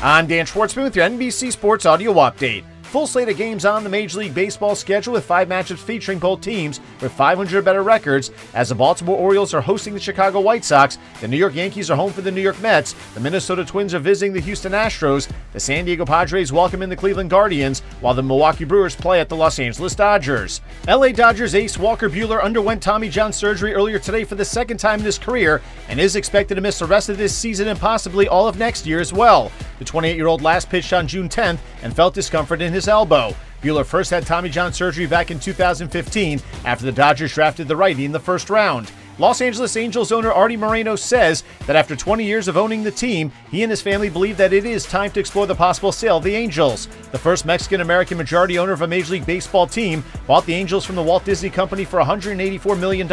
[0.00, 2.62] I'm Dan Schwartzman with your NBC Sports Audio Update.
[2.82, 6.40] Full slate of games on the Major League Baseball schedule with five matchups featuring both
[6.40, 8.30] teams with 500 better records.
[8.54, 11.96] As the Baltimore Orioles are hosting the Chicago White Sox, the New York Yankees are
[11.96, 15.60] home for the New York Mets, the Minnesota Twins are visiting the Houston Astros, the
[15.60, 19.36] San Diego Padres welcome in the Cleveland Guardians, while the Milwaukee Brewers play at the
[19.36, 20.60] Los Angeles Dodgers.
[20.86, 25.00] LA Dodgers ace Walker Buehler underwent Tommy John surgery earlier today for the second time
[25.00, 28.28] in his career and is expected to miss the rest of this season and possibly
[28.28, 29.50] all of next year as well.
[29.78, 33.34] The 28 year old last pitched on June 10th and felt discomfort in his elbow.
[33.62, 38.04] Buehler first had Tommy John surgery back in 2015 after the Dodgers drafted the righty
[38.04, 38.90] in the first round.
[39.18, 43.32] Los Angeles Angels owner Arte Moreno says that after 20 years of owning the team,
[43.50, 46.22] he and his family believe that it is time to explore the possible sale of
[46.22, 46.86] the Angels.
[47.10, 50.84] The first Mexican American majority owner of a Major League Baseball team bought the Angels
[50.84, 53.08] from the Walt Disney Company for $184 million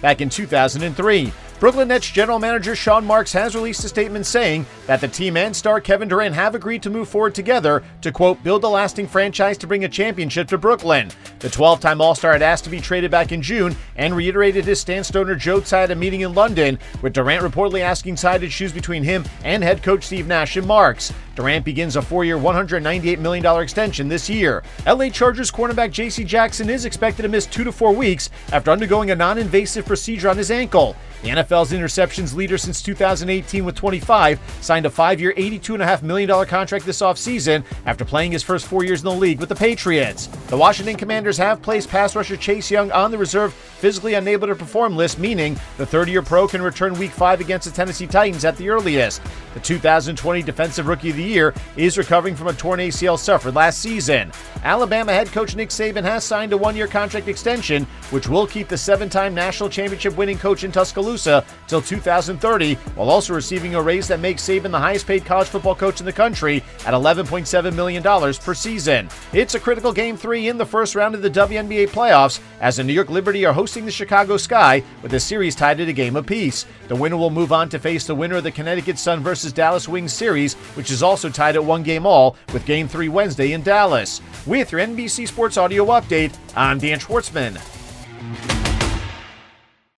[0.00, 1.30] back in 2003.
[1.60, 5.54] Brooklyn Nets general manager Sean Marks has released a statement saying that the team and
[5.54, 9.56] star Kevin Durant have agreed to move forward together to, quote, build a lasting franchise
[9.58, 11.10] to bring a championship to Brooklyn.
[11.40, 14.64] The 12 time All Star had asked to be traded back in June and reiterated
[14.64, 18.14] his stance to owner Joe Tsai at a meeting in London, with Durant reportedly asking
[18.14, 21.12] Tsai to choose between him and head coach Steve Nash and Marks.
[21.34, 24.62] Durant begins a four year, $198 million extension this year.
[24.86, 26.22] LA Chargers cornerback J.C.
[26.22, 30.28] Jackson is expected to miss two to four weeks after undergoing a non invasive procedure
[30.28, 30.94] on his ankle.
[31.24, 36.84] The NFL's interceptions leader since 2018 with 25 signed a five year, $82.5 million contract
[36.84, 40.26] this offseason after playing his first four years in the league with the Patriots.
[40.48, 44.54] The Washington Commanders have placed pass rusher Chase Young on the reserve physically unable to
[44.54, 48.44] perform list, meaning the 30 year pro can return week five against the Tennessee Titans
[48.44, 49.22] at the earliest.
[49.54, 53.80] The 2020 Defensive Rookie of the Year is recovering from a torn ACL suffered last
[53.80, 54.30] season.
[54.62, 58.68] Alabama head coach Nick Saban has signed a one year contract extension, which will keep
[58.68, 60.72] the seven time national championship winning coach in
[61.14, 65.48] Tuscaloosa till 2030, while also receiving a raise that makes Saban the highest paid college
[65.48, 69.08] football coach in the country at $11.7 million per season.
[69.32, 72.84] It's a critical game three in the first round of the WNBA playoffs as the
[72.84, 76.16] New York Liberty are hosting the Chicago Sky with the series tied at a game
[76.16, 76.66] apiece.
[76.88, 79.88] The winner will move on to face the winner of the Connecticut Sun versus Dallas
[79.88, 83.62] Wings series, which is also tied at one game all, with game three Wednesday in
[83.62, 84.20] Dallas.
[84.46, 87.73] With your NBC Sports Audio Update, I'm Dan Schwartzman.